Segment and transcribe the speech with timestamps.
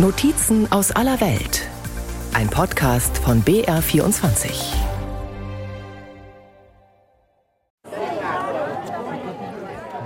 [0.00, 1.68] Notizen aus aller Welt.
[2.32, 4.48] Ein Podcast von BR24.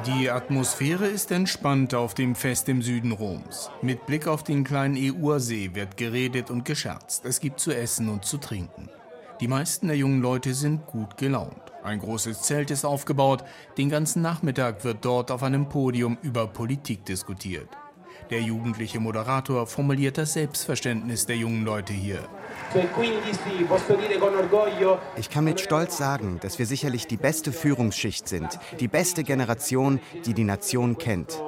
[0.07, 3.71] Die Atmosphäre ist entspannt auf dem Fest im Süden Roms.
[3.83, 7.27] Mit Blick auf den kleinen Eursee wird geredet und gescherzt.
[7.27, 8.89] Es gibt zu essen und zu trinken.
[9.43, 11.71] Die meisten der jungen Leute sind gut gelaunt.
[11.83, 13.45] Ein großes Zelt ist aufgebaut.
[13.77, 17.69] Den ganzen Nachmittag wird dort auf einem Podium über Politik diskutiert.
[18.33, 22.19] Der jugendliche Moderator formuliert das Selbstverständnis der jungen Leute hier.
[25.19, 30.01] Ich kann mit Stolz sagen, dass wir sicherlich die beste Führungsschicht sind, die beste Generation,
[30.25, 31.43] die die Nation kennt.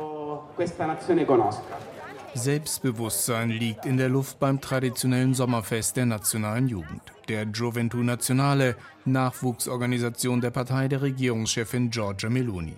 [2.35, 7.01] Selbstbewusstsein liegt in der Luft beim traditionellen Sommerfest der nationalen Jugend.
[7.29, 12.77] Der Gioventù Nazionale, Nachwuchsorganisation der Partei der Regierungschefin Giorgia Meloni.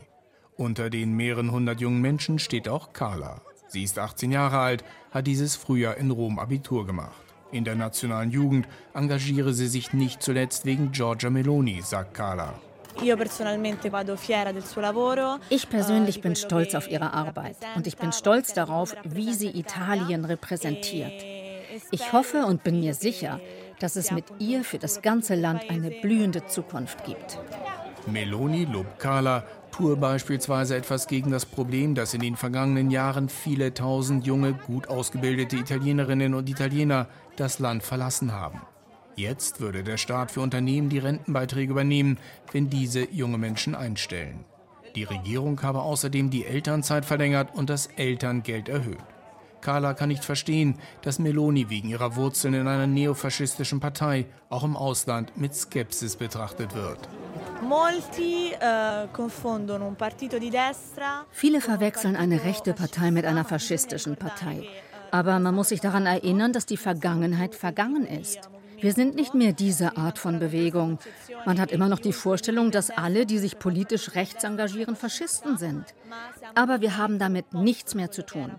[0.56, 5.26] Unter den mehreren hundert jungen Menschen steht auch Carla, Sie ist 18 Jahre alt, hat
[5.26, 7.20] dieses Frühjahr in Rom Abitur gemacht.
[7.52, 12.54] In der nationalen Jugend engagiere sie sich nicht zuletzt wegen Giorgia Meloni, sagt Carla.
[15.50, 20.24] Ich persönlich bin stolz auf ihre Arbeit und ich bin stolz darauf, wie sie Italien
[20.24, 21.12] repräsentiert.
[21.90, 23.40] Ich hoffe und bin mir sicher,
[23.80, 27.38] dass es mit ihr für das ganze Land eine blühende Zukunft gibt.
[28.06, 29.44] Meloni lobt Carla
[29.76, 34.88] tue beispielsweise etwas gegen das Problem, dass in den vergangenen Jahren viele tausend junge, gut
[34.88, 38.62] ausgebildete Italienerinnen und Italiener das Land verlassen haben.
[39.16, 42.18] Jetzt würde der Staat für Unternehmen die Rentenbeiträge übernehmen,
[42.52, 44.44] wenn diese junge Menschen einstellen.
[44.94, 49.04] Die Regierung habe außerdem die Elternzeit verlängert und das Elterngeld erhöht.
[49.60, 54.76] Carla kann nicht verstehen, dass Meloni wegen ihrer Wurzeln in einer neofaschistischen Partei auch im
[54.76, 57.00] Ausland mit Skepsis betrachtet wird.
[57.36, 59.06] Eh,
[61.30, 64.66] Viele verwechseln eine rechte Partei mit einer faschistischen Partei.
[65.10, 68.50] Aber man muss sich daran erinnern, dass die Vergangenheit vergangen ist.
[68.80, 70.98] Wir sind nicht mehr diese Art von Bewegung.
[71.46, 75.84] Man hat immer noch die Vorstellung, dass alle, die sich politisch rechts engagieren, Faschisten sind.
[76.54, 78.52] Aber wir haben damit nichts mehr zu tun.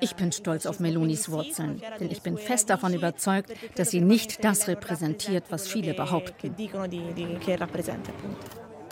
[0.00, 4.44] Ich bin stolz auf Melonis Wurzeln, denn ich bin fest davon überzeugt, dass sie nicht
[4.44, 6.54] das repräsentiert, was viele behaupten.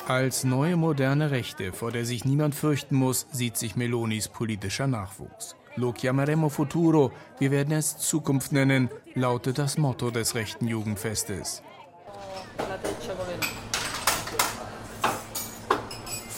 [0.07, 5.55] Als neue moderne Rechte, vor der sich niemand fürchten muss, sieht sich Melonis politischer Nachwuchs.
[5.77, 11.63] Lo chiameremo futuro, wir werden es Zukunft nennen, lautet das Motto des rechten Jugendfestes.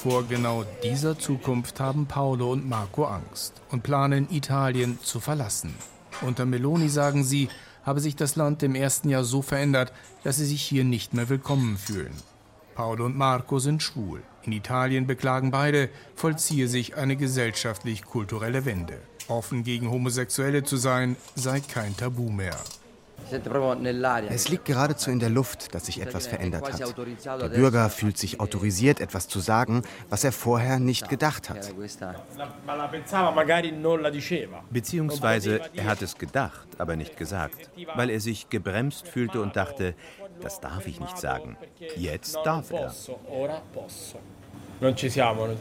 [0.02, 5.74] Vor genau dieser Zukunft haben Paolo und Marco Angst und planen, Italien zu verlassen.
[6.22, 7.50] Unter Meloni sagen sie,
[7.82, 9.92] habe sich das Land im ersten Jahr so verändert,
[10.24, 12.14] dass sie sich hier nicht mehr willkommen fühlen.
[12.74, 14.22] Paolo und Marco sind schwul.
[14.42, 19.02] In Italien beklagen beide, vollziehe sich eine gesellschaftlich-kulturelle Wende.
[19.28, 22.56] Offen gegen Homosexuelle zu sein, sei kein Tabu mehr.
[24.28, 26.94] Es liegt geradezu in der Luft, dass sich etwas verändert hat.
[27.40, 31.72] Der Bürger fühlt sich autorisiert, etwas zu sagen, was er vorher nicht gedacht hat.
[34.70, 39.94] Beziehungsweise er hat es gedacht, aber nicht gesagt, weil er sich gebremst fühlte und dachte,
[40.40, 41.56] das darf ich nicht sagen.
[41.96, 42.92] Jetzt darf er.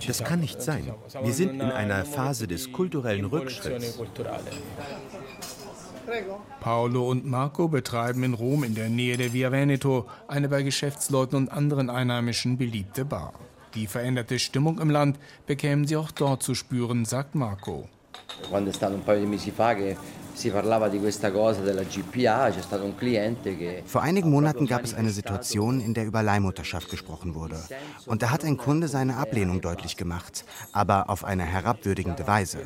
[0.08, 0.94] Das kann nicht sein.
[1.22, 4.00] Wir sind in einer Phase des kulturellen Rückschritts.
[6.59, 11.38] Paolo und Marco betreiben in Rom in der Nähe der Via Veneto eine bei Geschäftsleuten
[11.38, 13.34] und anderen Einheimischen beliebte Bar.
[13.75, 17.88] Die veränderte Stimmung im Land bekämen sie auch dort zu spüren, sagt Marco.
[18.50, 19.97] Quando è stato un paio di mesi fa che
[23.86, 27.58] vor einigen Monaten gab es eine Situation, in der über Leihmutterschaft gesprochen wurde.
[28.06, 32.59] Und da hat ein Kunde seine Ablehnung deutlich gemacht, aber auf eine herabwürdigende Weise.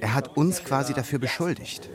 [0.00, 1.90] Er hat uns quasi dafür beschuldigt.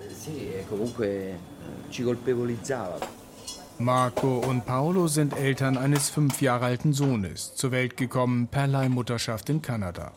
[3.79, 9.49] Marco und Paolo sind Eltern eines fünf Jahre alten Sohnes, zur Welt gekommen per Leihmutterschaft
[9.49, 10.11] in Kanada.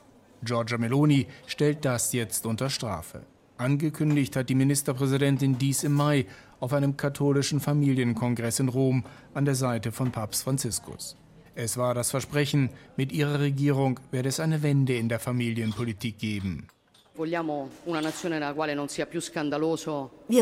[0.47, 3.21] Giorgia Meloni stellt das jetzt unter Strafe.
[3.59, 6.27] Angekündigt hat die Ministerpräsidentin dies im Mai
[6.61, 9.05] auf einem katholischen Familienkongress in Rom
[9.35, 11.17] an der Seite von Papst Franziskus.
[11.55, 16.69] Es war das Versprechen, mit ihrer Regierung werde es eine Wende in der Familienpolitik geben.
[17.15, 17.49] Wir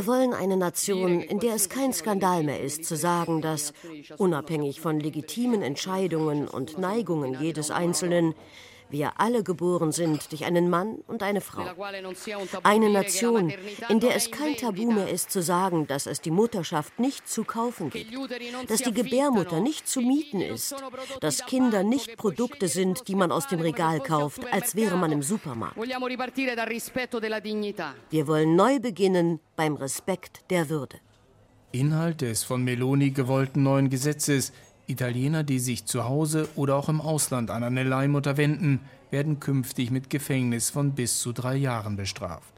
[0.07, 3.73] wollen eine Nation, in der es kein Skandal mehr ist, zu sagen, dass,
[4.19, 8.35] unabhängig von legitimen Entscheidungen und Neigungen jedes Einzelnen,
[8.95, 11.65] wir alle geboren sind durch einen Mann und eine Frau.
[12.63, 13.53] Eine Nation,
[13.89, 17.43] in der es kein Tabu mehr ist zu sagen, dass es die Mutterschaft nicht zu
[17.43, 18.15] kaufen gibt,
[18.69, 20.77] dass die Gebärmutter nicht zu mieten ist,
[21.21, 25.23] dass Kinder nicht Produkte sind, die man aus dem Regal kauft, als wäre man im
[25.23, 25.77] Supermarkt.
[25.77, 25.97] Wir
[28.29, 31.01] wollen neu beginnen beim Respekt der Würde.
[31.75, 34.53] Inhalt des von Meloni gewollten neuen Gesetzes
[34.87, 39.91] Italiener, die sich zu Hause oder auch im Ausland an eine Leihmutter wenden, werden künftig
[39.91, 42.53] mit Gefängnis von bis zu drei Jahren bestraft.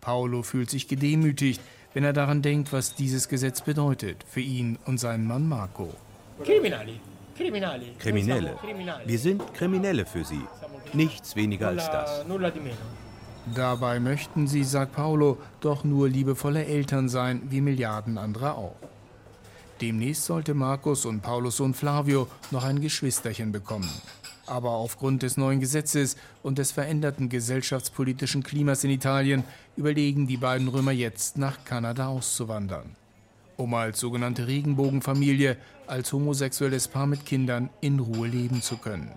[0.00, 1.60] Paolo fühlt sich gedemütigt,
[1.94, 5.92] wenn er daran denkt, was dieses Gesetz bedeutet für ihn und seinen Mann Marco.
[7.98, 8.54] Kriminelle.
[9.04, 10.42] Wir sind Kriminelle für sie.
[10.92, 12.24] Nichts weniger als das.
[13.54, 18.76] Dabei möchten sie, sagt Paolo, doch nur liebevolle Eltern sein, wie Milliarden anderer auch.
[19.80, 23.90] Demnächst sollte Markus und Paulus Sohn Flavio noch ein Geschwisterchen bekommen.
[24.46, 29.44] Aber aufgrund des neuen Gesetzes und des veränderten gesellschaftspolitischen Klimas in Italien
[29.76, 32.96] überlegen die beiden Römer jetzt nach Kanada auszuwandern,
[33.56, 39.10] um als sogenannte Regenbogenfamilie, als homosexuelles Paar mit Kindern in Ruhe leben zu können.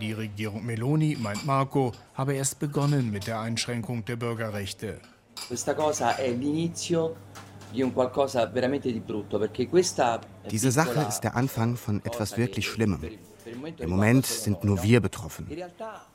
[0.00, 4.98] Die Regierung Meloni, meint Marco, habe erst begonnen mit der Einschränkung der Bürgerrechte.
[5.46, 7.16] Questa cosa è l'inizio
[10.50, 13.00] diese Sache ist der Anfang von etwas wirklich Schlimmem.
[13.78, 15.46] Im Moment sind nur wir betroffen.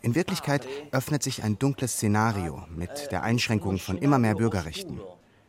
[0.01, 4.99] In Wirklichkeit öffnet sich ein dunkles Szenario mit der Einschränkung von immer mehr Bürgerrechten.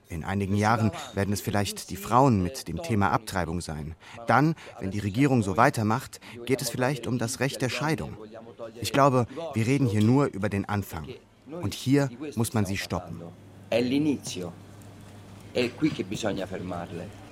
[0.09, 3.97] In einigen Jahren werden es vielleicht die Frauen mit dem Thema Abtreibung sein.
[4.29, 8.17] Dann, wenn die Regierung so weitermacht, geht es vielleicht um das Recht der Scheidung.
[8.81, 11.09] Ich glaube, wir reden hier nur über den Anfang.
[11.51, 13.21] Und hier muss man sie stoppen.
[13.69, 13.81] È
[15.75, 17.25] qui che bisogna fermarle.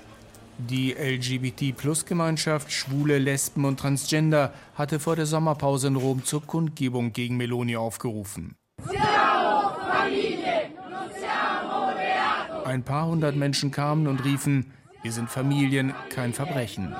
[0.56, 7.36] Die LGBT-Plus-Gemeinschaft, Schwule, Lesben und Transgender hatte vor der Sommerpause in Rom zur Kundgebung gegen
[7.36, 8.54] Meloni aufgerufen.
[12.64, 14.72] Ein paar hundert Menschen kamen und riefen,
[15.02, 16.94] wir sind Familien, kein Verbrechen.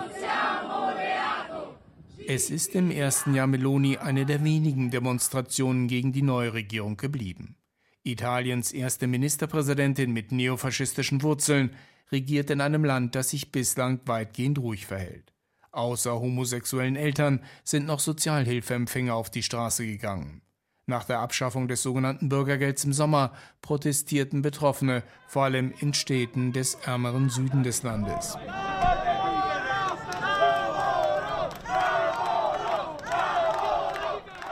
[2.27, 7.56] Es ist im ersten Jahr Meloni eine der wenigen Demonstrationen gegen die neue Regierung geblieben.
[8.05, 11.75] Italiens erste Ministerpräsidentin mit neofaschistischen Wurzeln
[12.12, 15.33] regiert in einem Land, das sich bislang weitgehend ruhig verhält.
[15.73, 20.43] Außer homosexuellen Eltern sind noch Sozialhilfeempfänger auf die Straße gegangen.
[20.87, 26.75] Nach der Abschaffung des sogenannten Bürgergelds im Sommer protestierten Betroffene, vor allem in Städten des
[26.75, 28.37] ärmeren Süden des Landes.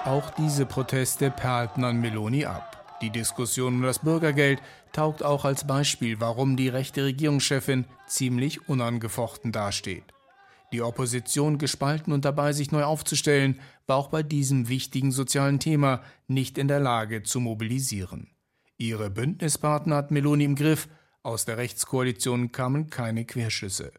[0.06, 2.81] Auch diese Proteste perlten an Meloni ab.
[3.02, 4.62] Die Diskussion um das Bürgergeld
[4.92, 10.04] taugt auch als Beispiel, warum die rechte Regierungschefin ziemlich unangefochten dasteht.
[10.72, 13.58] Die Opposition gespalten und dabei sich neu aufzustellen,
[13.88, 18.30] war auch bei diesem wichtigen sozialen Thema nicht in der Lage zu mobilisieren.
[18.78, 20.88] Ihre Bündnispartner hat Meloni im Griff,
[21.24, 23.92] aus der Rechtskoalition kamen keine Querschüsse.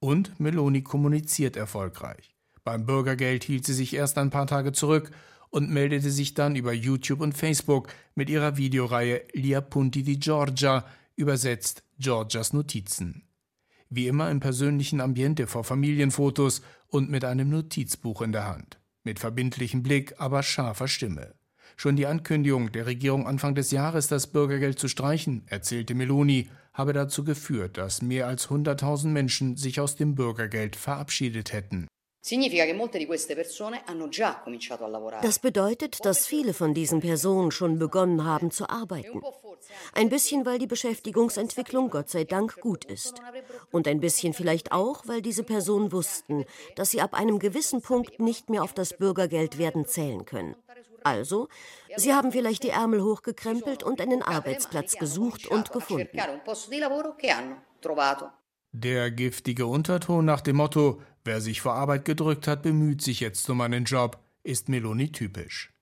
[0.00, 2.34] Und Meloni kommuniziert erfolgreich.
[2.62, 5.10] Beim Bürgergeld hielt sie sich erst ein paar Tage zurück
[5.54, 7.86] und meldete sich dann über YouTube und Facebook
[8.16, 10.84] mit ihrer Videoreihe Gli Appunti di Giorgia,
[11.14, 13.22] übersetzt Georgias Notizen.
[13.88, 18.80] Wie immer im persönlichen Ambiente vor Familienfotos und mit einem Notizbuch in der Hand.
[19.04, 21.34] Mit verbindlichem Blick, aber scharfer Stimme.
[21.76, 26.92] Schon die Ankündigung der Regierung Anfang des Jahres, das Bürgergeld zu streichen, erzählte Meloni, habe
[26.92, 31.86] dazu geführt, dass mehr als 100.000 Menschen sich aus dem Bürgergeld verabschiedet hätten.
[35.20, 39.20] Das bedeutet, dass viele von diesen Personen schon begonnen haben zu arbeiten.
[39.92, 43.20] Ein bisschen, weil die Beschäftigungsentwicklung Gott sei Dank gut ist.
[43.70, 48.18] Und ein bisschen vielleicht auch, weil diese Personen wussten, dass sie ab einem gewissen Punkt
[48.20, 50.56] nicht mehr auf das Bürgergeld werden zählen können.
[51.02, 51.48] Also,
[51.96, 56.18] sie haben vielleicht die Ärmel hochgekrempelt und einen Arbeitsplatz gesucht und gefunden.
[58.72, 63.48] Der giftige Unterton nach dem Motto, wer sich vor Arbeit gedrückt hat, bemüht sich jetzt
[63.50, 65.72] um einen Job, ist Meloni typisch.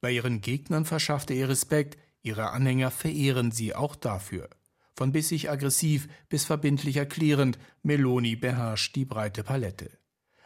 [0.00, 4.48] Bei ihren Gegnern verschaffte ihr Respekt, ihre Anhänger verehren sie auch dafür.
[4.94, 9.90] Von bissig aggressiv bis verbindlich erklärend, Meloni beherrscht die breite Palette.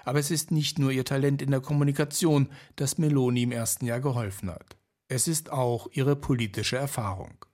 [0.05, 4.01] Aber es ist nicht nur ihr Talent in der Kommunikation, das Meloni im ersten Jahr
[4.01, 4.77] geholfen hat.
[5.09, 7.45] Es ist auch ihre politische Erfahrung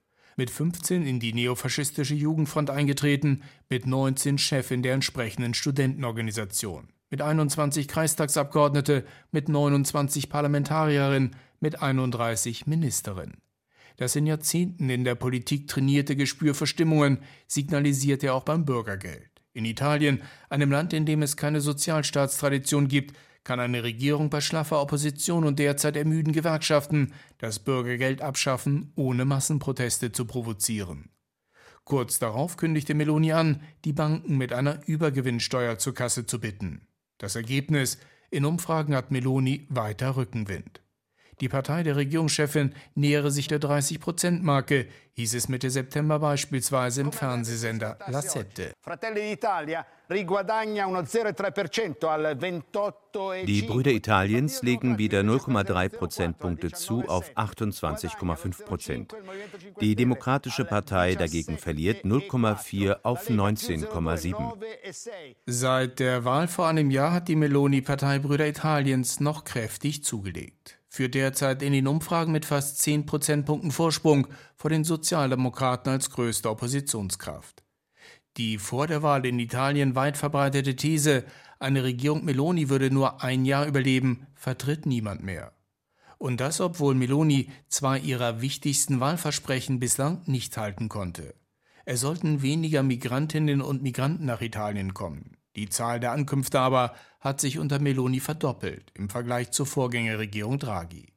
[0.43, 7.87] mit 15 in die neofaschistische Jugendfront eingetreten, mit 19 Chefin der entsprechenden Studentenorganisation, mit 21
[7.87, 13.35] Kreistagsabgeordnete, mit 29 Parlamentarierinnen, mit 31 Ministerin.
[13.99, 19.31] Das in Jahrzehnten in der Politik trainierte Gespür für Stimmungen signalisiert er auch beim Bürgergeld.
[19.53, 24.81] In Italien, einem Land, in dem es keine Sozialstaatstradition gibt, kann eine Regierung bei schlaffer
[24.81, 31.11] Opposition und derzeit ermüden Gewerkschaften das Bürgergeld abschaffen, ohne Massenproteste zu provozieren.
[31.85, 36.87] Kurz darauf kündigte Meloni an, die Banken mit einer Übergewinnsteuer zur Kasse zu bitten.
[37.19, 37.99] Das Ergebnis:
[38.31, 40.81] In Umfragen hat Meloni weiter Rückenwind.
[41.41, 47.99] Die Partei der Regierungschefin nähere sich der 30-Prozent-Marke, hieß es Mitte September beispielsweise im Fernsehsender
[48.07, 48.73] La Sette.
[53.47, 59.15] Die Brüder Italiens legen wieder 0,3 Prozentpunkte zu auf 28,5 Prozent.
[59.81, 64.55] Die Demokratische Partei dagegen verliert 0,4 auf 19,7.
[65.47, 71.15] Seit der Wahl vor einem Jahr hat die Meloni-Partei Brüder Italiens noch kräftig zugelegt führt
[71.15, 77.65] derzeit in den Umfragen mit fast 10 Prozentpunkten Vorsprung vor den Sozialdemokraten als größte Oppositionskraft.
[78.37, 81.25] Die vor der Wahl in Italien weit verbreitete These,
[81.59, 85.55] eine Regierung Meloni würde nur ein Jahr überleben, vertritt niemand mehr.
[86.19, 91.35] Und das, obwohl Meloni zwei ihrer wichtigsten Wahlversprechen bislang nicht halten konnte.
[91.87, 95.39] Es sollten weniger Migrantinnen und Migranten nach Italien kommen.
[95.57, 101.13] Die Zahl der Ankünfte aber hat sich unter Meloni verdoppelt im Vergleich zur Vorgängerregierung Draghi.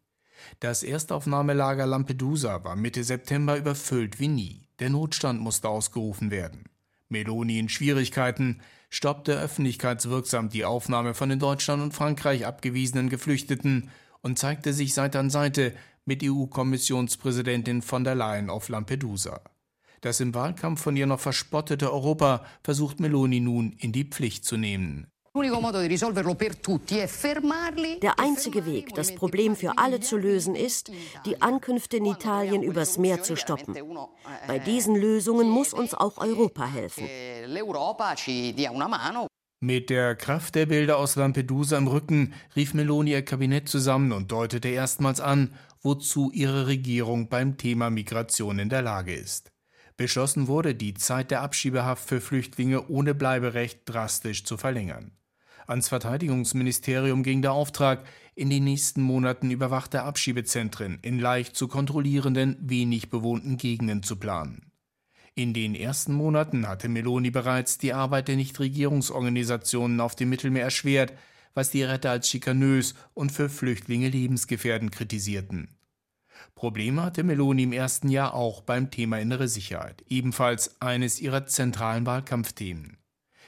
[0.60, 4.68] Das Erstaufnahmelager Lampedusa war Mitte September überfüllt wie nie.
[4.80, 6.66] Der Notstand musste ausgerufen werden.
[7.10, 13.90] Meloni in Schwierigkeiten stoppte öffentlichkeitswirksam die Aufnahme von in Deutschland und Frankreich abgewiesenen Geflüchteten
[14.22, 15.74] und zeigte sich Seite an Seite
[16.06, 19.42] mit EU-Kommissionspräsidentin von der Leyen auf Lampedusa.
[20.02, 24.58] Das im Wahlkampf von ihr noch verspottete Europa versucht Meloni nun in die Pflicht zu
[24.58, 25.08] nehmen.
[25.36, 25.40] Der
[28.20, 30.92] einzige Weg, das Problem für alle zu lösen, ist,
[31.26, 33.76] die Ankünfte in Italien übers Meer zu stoppen.
[34.48, 37.10] Bei diesen Lösungen muss uns auch Europa helfen.
[39.60, 44.32] Mit der Kraft der Bilder aus Lampedusa im Rücken rief Meloni ihr Kabinett zusammen und
[44.32, 49.52] deutete erstmals an, wozu ihre Regierung beim Thema Migration in der Lage ist.
[49.98, 55.12] Beschlossen wurde, die Zeit der Abschiebehaft für Flüchtlinge ohne Bleiberecht drastisch zu verlängern.
[55.68, 62.58] Ans Verteidigungsministerium ging der Auftrag, in den nächsten Monaten überwachte Abschiebezentren in leicht zu kontrollierenden,
[62.60, 64.72] wenig bewohnten Gegenden zu planen.
[65.34, 71.14] In den ersten Monaten hatte Meloni bereits die Arbeit der Nichtregierungsorganisationen auf dem Mittelmeer erschwert,
[71.54, 75.70] was die Retter als schikanös und für Flüchtlinge lebensgefährdend kritisierten.
[76.56, 82.06] Probleme hatte Meloni im ersten Jahr auch beim Thema innere Sicherheit, ebenfalls eines ihrer zentralen
[82.06, 82.98] Wahlkampfthemen.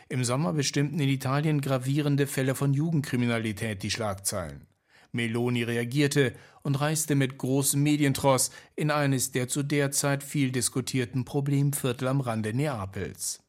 [0.09, 4.67] Im Sommer bestimmten in Italien gravierende Fälle von Jugendkriminalität die Schlagzeilen.
[5.13, 6.33] Meloni reagierte
[6.63, 12.19] und reiste mit großem Medientross in eines der zu der Zeit viel diskutierten Problemviertel am
[12.21, 13.46] Rande Neapels.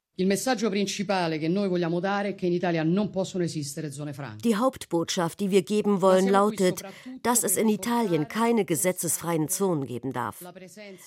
[4.45, 6.83] Die Hauptbotschaft, die wir geben wollen, lautet,
[7.23, 10.45] dass es in Italien keine gesetzesfreien Zonen geben darf.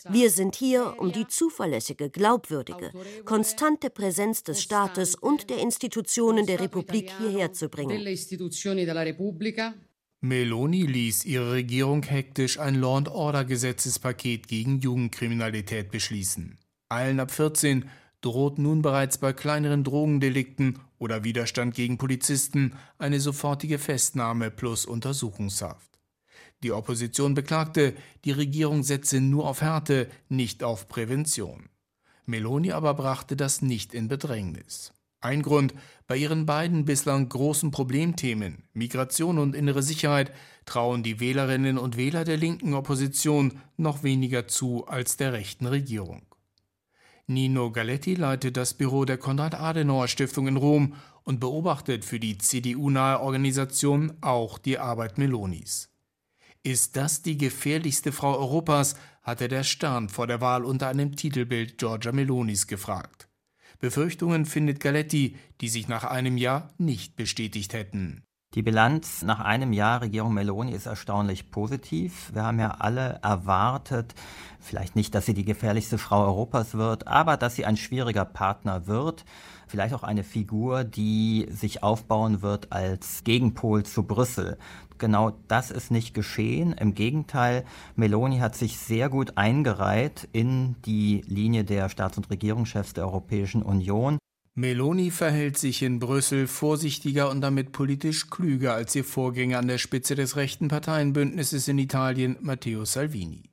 [0.10, 2.92] Wir sind hier, um die zuverlässige, glaubwürdige,
[3.26, 8.02] konstante Präsenz des Staates und der Institutionen der Republik hierher zu bringen.
[10.24, 16.58] Meloni ließ ihre Regierung hektisch ein Law-and-Order-Gesetzespaket gegen Jugendkriminalität beschließen.
[16.90, 17.90] Allen ab 14
[18.22, 26.00] droht nun bereits bei kleineren Drogendelikten oder Widerstand gegen Polizisten eine sofortige Festnahme plus Untersuchungshaft.
[26.64, 31.70] Die Opposition beklagte, die Regierung setze nur auf Härte, nicht auf Prävention.
[32.28, 34.94] Meloni aber brachte das nicht in Bedrängnis.
[35.22, 35.74] Ein Grund,
[36.08, 40.32] bei ihren beiden bislang großen Problemthemen Migration und innere Sicherheit
[40.66, 46.24] trauen die Wählerinnen und Wähler der linken Opposition noch weniger zu als der rechten Regierung.
[47.28, 54.14] Nino Galetti leitet das Büro der Konrad-Adenauer-Stiftung in Rom und beobachtet für die CDU-nahe Organisation
[54.22, 55.90] auch die Arbeit Melonis.
[56.64, 61.78] Ist das die gefährlichste Frau Europas, hatte der Stern vor der Wahl unter einem Titelbild
[61.78, 63.28] Giorgia Melonis gefragt.
[63.80, 68.24] Befürchtungen findet Galetti, die sich nach einem Jahr nicht bestätigt hätten.
[68.54, 72.32] Die Bilanz nach einem Jahr Regierung Meloni ist erstaunlich positiv.
[72.34, 74.14] Wir haben ja alle erwartet,
[74.60, 78.88] vielleicht nicht, dass sie die gefährlichste Frau Europas wird, aber dass sie ein schwieriger Partner
[78.88, 79.24] wird.
[79.68, 84.58] Vielleicht auch eine Figur, die sich aufbauen wird als Gegenpol zu Brüssel.
[84.98, 86.74] Genau das ist nicht geschehen.
[86.74, 87.64] Im Gegenteil,
[87.96, 93.64] Meloni hat sich sehr gut eingereiht in die Linie der Staats- und Regierungschefs der Europäischen
[93.64, 94.18] Union.
[94.54, 99.78] Meloni verhält sich in Brüssel vorsichtiger und damit politisch klüger als ihr Vorgänger an der
[99.78, 103.52] Spitze des rechten Parteienbündnisses in Italien, Matteo Salvini.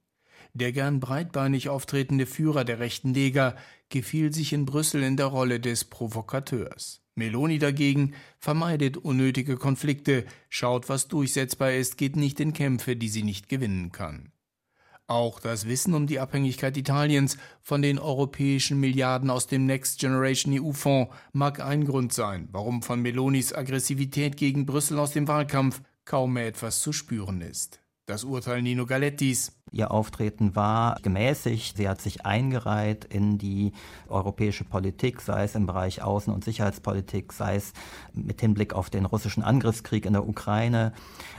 [0.55, 3.55] Der gern breitbeinig auftretende Führer der rechten Lega
[3.91, 7.01] gefiel sich in Brüssel in der Rolle des Provokateurs.
[7.15, 13.23] Meloni dagegen vermeidet unnötige Konflikte, schaut, was durchsetzbar ist, geht nicht in Kämpfe, die sie
[13.23, 14.33] nicht gewinnen kann.
[15.09, 20.53] Auch das Wissen um die Abhängigkeit Italiens von den europäischen Milliarden aus dem Next Generation
[20.53, 26.35] EU-Fonds mag ein Grund sein, warum von Melonis Aggressivität gegen Brüssel aus dem Wahlkampf kaum
[26.35, 27.81] mehr etwas zu spüren ist.
[28.09, 29.53] Das Urteil Nino Galettis.
[29.71, 31.77] Ihr Auftreten war gemäßigt.
[31.77, 33.73] Sie hat sich eingereiht in die
[34.09, 37.75] europäische Politik, sei es im Bereich Außen- und Sicherheitspolitik, sei es
[38.15, 40.95] mit Hinblick auf den russischen Angriffskrieg in der Ukraine,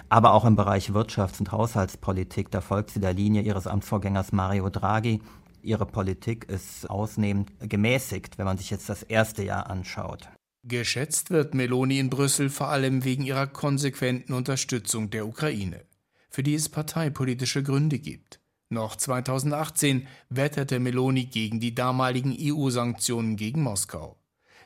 [0.09, 2.51] aber auch im Bereich Wirtschafts- und Haushaltspolitik.
[2.51, 5.21] Da folgt sie der Linie ihres Amtsvorgängers Mario Draghi.
[5.63, 10.29] Ihre Politik ist ausnehmend gemäßigt, wenn man sich jetzt das erste Jahr anschaut.
[10.67, 15.88] Geschätzt wird Meloni in Brüssel vor allem wegen ihrer konsequenten Unterstützung der Ukraine
[16.29, 18.39] für die es parteipolitische Gründe gibt.
[18.69, 24.19] Noch 2018 wetterte Meloni gegen die damaligen EU-Sanktionen gegen Moskau.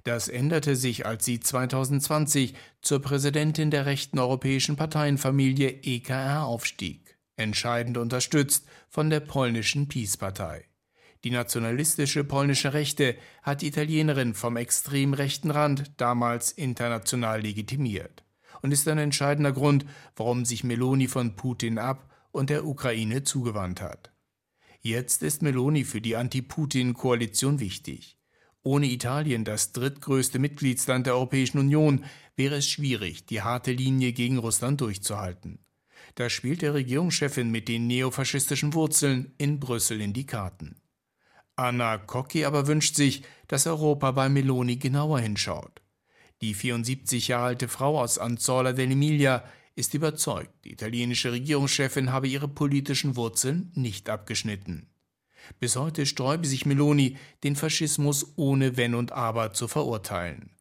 [0.04, 7.98] Das änderte sich, als sie 2020 zur Präsidentin der rechten europäischen Parteienfamilie EKR aufstieg, entscheidend
[7.98, 10.66] unterstützt von der polnischen Peace-Partei.
[11.24, 18.23] Die nationalistische polnische Rechte hat die Italienerin vom extrem rechten Rand damals international legitimiert
[18.64, 23.82] und ist ein entscheidender Grund, warum sich Meloni von Putin ab und der Ukraine zugewandt
[23.82, 24.12] hat.
[24.82, 28.18] Jetzt ist Meloni für die Anti-Putin-Koalition wichtig.
[28.64, 32.06] Ohne Italien, das drittgrößte Mitgliedsland der Europäischen Union,
[32.36, 35.60] wäre es schwierig, die harte Linie gegen Russland durchzuhalten.
[36.16, 40.76] Da spielt der Regierungschefin mit den neofaschistischen Wurzeln in Brüssel in die Karten.
[41.56, 45.83] Anna Cocchi aber wünscht sich, dass Europa bei Meloni genauer hinschaut.
[46.42, 49.44] Die 74 Jahre alte Frau aus Anzola dell'Emilia
[49.76, 54.88] ist überzeugt, die italienische Regierungschefin habe ihre politischen Wurzeln nicht abgeschnitten.
[55.60, 60.52] Bis heute sträube sich Meloni, den Faschismus ohne Wenn und Aber zu verurteilen.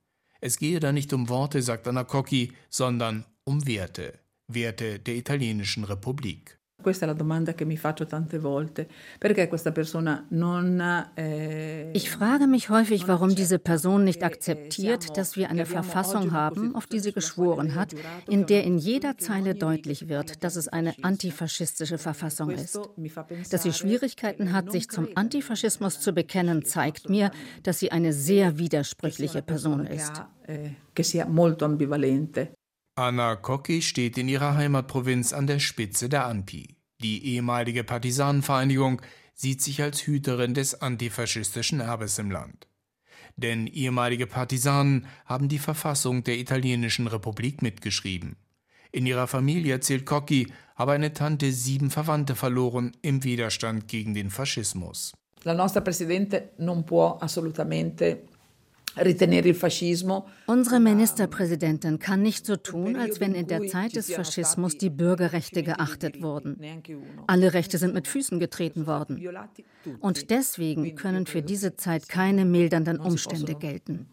[0.41, 5.85] Es gehe da nicht um Worte, sagt Anna Cocchi, sondern um Werte, Werte der italienischen
[5.85, 6.59] Republik.
[6.83, 8.89] Questa è la domanda che mi faccio tante volte.
[9.19, 10.81] Perché questa persona non,
[11.15, 16.75] eh, ich frage mich häufig, warum diese Person nicht akzeptiert, dass wir eine Verfassung haben,
[16.75, 17.95] auf die sie geschworen hat,
[18.29, 22.81] in der in jeder Zeile deutlich wird, dass es eine antifaschistische Verfassung ist.
[23.51, 27.31] Dass sie Schwierigkeiten hat, sich zum Antifaschismus zu bekennen, zeigt mir,
[27.62, 30.23] dass sie eine sehr widersprüchliche Person ist.
[30.45, 32.53] Eh, che sia molto ambivalente.
[32.94, 36.76] Anna Cocchi steht in ihrer Heimatprovinz an der Spitze der ANPI.
[37.00, 39.00] Die ehemalige Partisanenvereinigung
[39.33, 42.66] sieht sich als Hüterin des antifaschistischen Erbes im Land.
[43.37, 48.37] Denn ehemalige Partisanen haben die Verfassung der italienischen Republik mitgeschrieben.
[48.92, 54.28] In ihrer Familie erzählt Cocchi, habe eine Tante sieben Verwandte verloren im Widerstand gegen den
[54.28, 55.14] Faschismus.
[55.44, 58.24] La nostra Presidente non può assolutamente
[60.46, 65.62] Unsere Ministerpräsidentin kann nicht so tun, als wenn in der Zeit des Faschismus die Bürgerrechte
[65.62, 66.59] geachtet wurden.
[67.26, 69.26] Alle Rechte sind mit Füßen getreten worden.
[70.00, 74.07] Und deswegen können für diese Zeit keine mildernden Umstände gelten.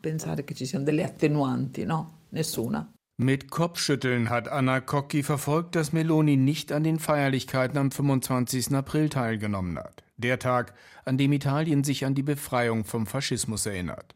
[3.22, 8.74] Mit Kopfschütteln hat Anna Cocchi verfolgt, dass Meloni nicht an den Feierlichkeiten am 25.
[8.74, 10.04] April teilgenommen hat.
[10.16, 14.16] Der Tag, an dem Italien sich an die Befreiung vom Faschismus erinnert.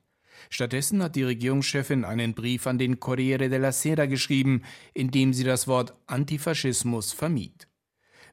[0.50, 5.44] Stattdessen hat die Regierungschefin einen Brief an den Corriere della Sera geschrieben, in dem sie
[5.44, 7.68] das Wort Antifaschismus vermied.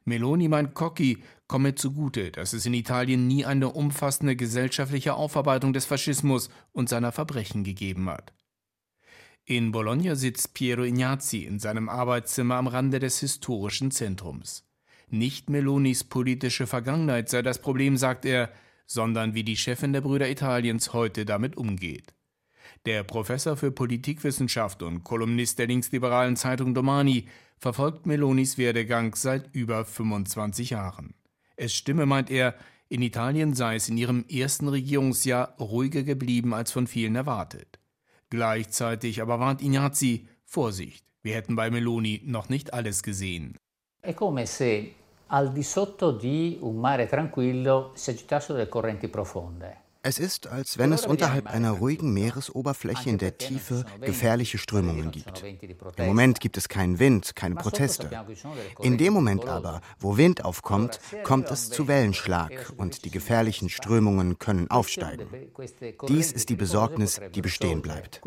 [0.05, 5.85] Meloni meint Cocchi komme zugute, dass es in Italien nie eine umfassende gesellschaftliche Aufarbeitung des
[5.85, 8.33] Faschismus und seiner Verbrechen gegeben hat.
[9.45, 14.65] In Bologna sitzt Piero Ignazzi in seinem Arbeitszimmer am Rande des historischen Zentrums.
[15.09, 18.49] Nicht Melonis politische Vergangenheit sei das Problem, sagt er,
[18.87, 22.13] sondern wie die Chefin der Brüder Italiens heute damit umgeht.
[22.85, 29.85] Der Professor für Politikwissenschaft und Kolumnist der linksliberalen Zeitung Domani verfolgt Melonis Werdegang seit über
[29.85, 31.13] 25 Jahren.
[31.55, 32.55] Es stimme, meint er,
[32.89, 37.79] in Italien sei es in ihrem ersten Regierungsjahr ruhiger geblieben als von vielen erwartet.
[38.29, 43.57] Gleichzeitig aber warnt Ignazzi, Vorsicht, wir hätten bei Meloni noch nicht alles gesehen.
[44.01, 44.95] È come se
[45.33, 49.79] al di sotto di un mare tranquillo si agitassero delle correnti profonde.
[50.03, 55.43] Es ist, als wenn es unterhalb einer ruhigen Meeresoberfläche in der Tiefe gefährliche Strömungen gibt.
[55.95, 58.09] Im Moment gibt es keinen Wind, keine Proteste.
[58.79, 64.39] In dem Moment aber, wo Wind aufkommt, kommt es zu Wellenschlag und die gefährlichen Strömungen
[64.39, 65.27] können aufsteigen.
[66.07, 68.21] Dies ist die Besorgnis, die bestehen bleibt.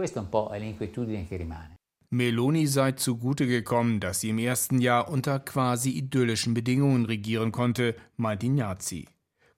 [2.14, 7.96] Meloni sei zugute gekommen, dass sie im ersten Jahr unter quasi idyllischen Bedingungen regieren konnte,
[8.16, 9.08] meint Ignazzi.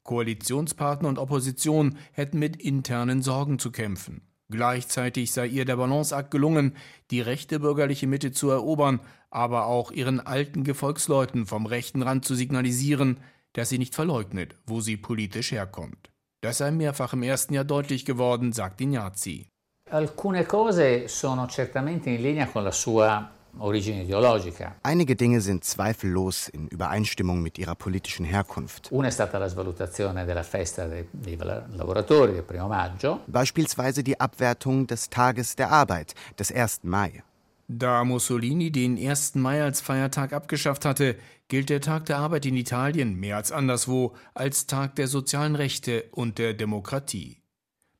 [0.04, 4.22] Koalitionspartner und Opposition hätten mit internen Sorgen zu kämpfen.
[4.48, 6.72] Gleichzeitig sei ihr der Balanceakt gelungen,
[7.10, 12.34] die rechte bürgerliche Mitte zu erobern, aber auch ihren alten Gefolgsleuten vom rechten Rand zu
[12.34, 13.18] signalisieren,
[13.52, 16.10] dass sie nicht verleugnet, wo sie politisch herkommt.
[16.40, 19.48] Das sei mehrfach im ersten Jahr deutlich geworden, sagt Ignazzi.
[19.88, 24.74] Alcune cose sono certamente in linea con la sua origine ideologica.
[24.82, 28.88] Einige Dinge sind zweifellos in Übereinstimmung mit ihrer politischen Herkunft.
[28.90, 33.20] Una è stata la svalutazione della festa dei, dei lavoratori del primo maggio.
[33.26, 36.80] Beispielsweise die Abwertung des Tages der Arbeit, des 1.
[36.82, 37.22] Mai.
[37.68, 39.36] Da Mussolini den 1.
[39.36, 44.14] Mai als Feiertag abgeschafft hatte, gilt der Tag der Arbeit in Italien mehr als anderswo
[44.34, 47.36] als Tag der sozialen Rechte und der Demokratie.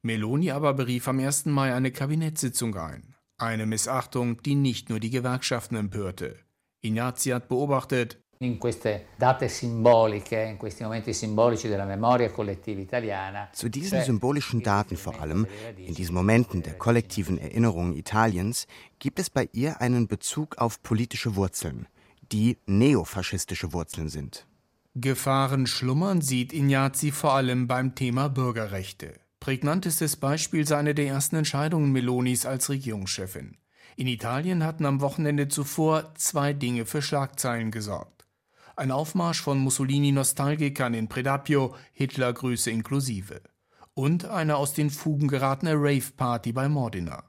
[0.07, 1.47] Meloni aber berief am 1.
[1.47, 3.15] Mai eine Kabinettssitzung ein.
[3.39, 6.39] Eine Missachtung, die nicht nur die Gewerkschaften empörte.
[6.81, 13.49] Ignazzi hat beobachtet, in queste date simboliche, in questi momenti simbolici della memoria collettiva italiana.
[13.53, 18.67] Zu diesen symbolischen Daten vor allem, in diesen Momenten der kollektiven Erinnerung Italiens,
[18.99, 21.89] gibt es bei ihr einen Bezug auf politische Wurzeln,
[22.31, 24.47] die neofaschistische Wurzeln sind.
[24.95, 29.26] Gefahren schlummern sieht Ignazzi vor allem beim Thema Bürgerrechte.
[29.47, 33.57] Prägnantestes Beispiel sei eine der ersten Entscheidungen Melonis als Regierungschefin.
[33.95, 38.27] In Italien hatten am Wochenende zuvor zwei Dinge für Schlagzeilen gesorgt.
[38.75, 43.41] Ein Aufmarsch von Mussolini-Nostalgikern in Predapio, Hitlergrüße inklusive.
[43.95, 47.23] Und eine aus den Fugen geratene Rave-Party bei Modena.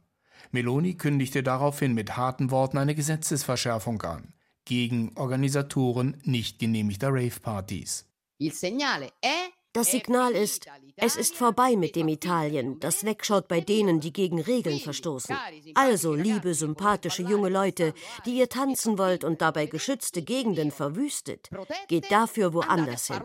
[0.50, 4.34] Meloni kündigte daraufhin mit harten Worten eine Gesetzesverschärfung an
[4.66, 8.08] gegen Organisatoren nicht genehmigter Rave-Partys.
[8.40, 13.62] Il segnale è das Signal ist, es ist vorbei mit dem Italien, das wegschaut bei
[13.62, 15.38] denen, die gegen Regeln verstoßen.
[15.76, 17.94] Also, liebe, sympathische junge Leute,
[18.26, 21.50] die ihr tanzen wollt und dabei geschützte Gegenden verwüstet,
[21.88, 23.22] geht dafür woanders hin.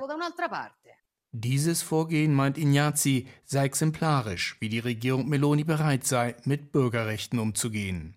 [1.35, 8.17] Dieses Vorgehen, meint Ignazzi, sei exemplarisch, wie die Regierung Meloni bereit sei, mit Bürgerrechten umzugehen.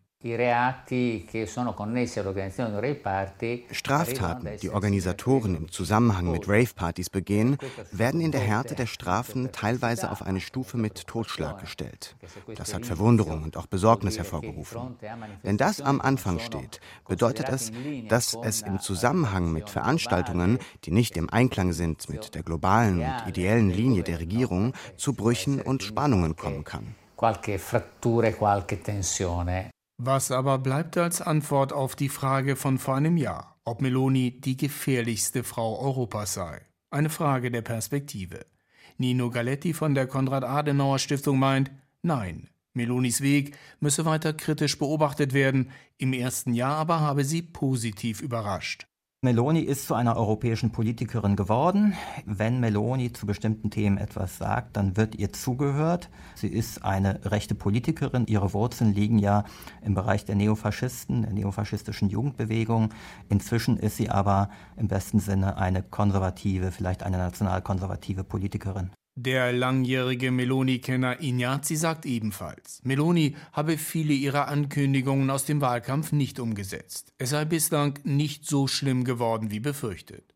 [3.71, 7.57] Straftaten, die Organisatoren im Zusammenhang mit Rave-Partys begehen,
[7.91, 12.15] werden in der Härte der Strafen teilweise auf eine Stufe mit Totschlag gestellt.
[12.55, 14.95] Das hat Verwunderung und auch Besorgnis hervorgerufen.
[15.43, 17.71] Wenn das am Anfang steht, bedeutet es,
[18.09, 23.27] dass es im Zusammenhang mit Veranstaltungen, die nicht im Einklang sind mit der globalen und
[23.27, 26.95] ideellen Linie der Regierung, zu Brüchen und Spannungen kommen kann.
[27.15, 33.17] Qualche fratture, qualche tensione was aber bleibt als Antwort auf die Frage von vor einem
[33.17, 36.61] Jahr, ob Meloni die gefährlichste Frau Europas sei?
[36.91, 38.45] Eine Frage der Perspektive.
[38.97, 46.13] Nino Galetti von der Konrad-Adenauer-Stiftung meint, nein, Melonis Weg müsse weiter kritisch beobachtet werden, im
[46.13, 48.87] ersten Jahr aber habe sie positiv überrascht.
[49.25, 51.95] Meloni ist zu einer europäischen Politikerin geworden.
[52.27, 56.11] Wenn Meloni zu bestimmten Themen etwas sagt, dann wird ihr zugehört.
[56.35, 58.27] Sie ist eine rechte Politikerin.
[58.27, 59.43] Ihre Wurzeln liegen ja
[59.81, 62.93] im Bereich der Neofaschisten, der neofaschistischen Jugendbewegung.
[63.27, 68.91] Inzwischen ist sie aber im besten Sinne eine konservative, vielleicht eine nationalkonservative Politikerin.
[69.17, 76.37] Der langjährige Meloni-Kenner Ignazzi sagt ebenfalls, Meloni habe viele ihrer Ankündigungen aus dem Wahlkampf nicht
[76.37, 77.13] umgesetzt.
[77.17, 80.35] Es sei bislang nicht so schlimm geworden wie befürchtet.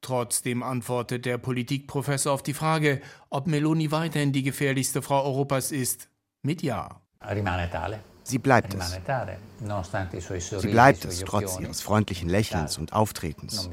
[0.00, 6.08] Trotzdem antwortet der Politikprofessor auf die Frage, ob Meloni weiterhin die gefährlichste Frau Europas ist,
[6.40, 7.02] mit Ja.
[7.20, 8.00] Rimane tale.
[8.24, 8.98] Sie bleibt es.
[10.60, 13.68] Sie bleibt es trotz ihres freundlichen Lächelns und Auftretens.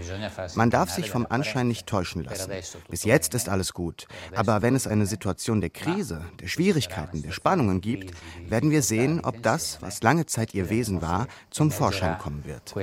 [0.56, 2.52] Man darf sich vom Anschein nicht täuschen lassen.
[2.90, 4.08] Bis jetzt ist alles gut.
[4.36, 8.14] Aber wenn es eine Situation der Krise, der Schwierigkeiten, der Spannungen gibt,
[8.48, 12.76] werden wir sehen, ob das, was lange Zeit ihr Wesen war, zum Vorschein kommen wird.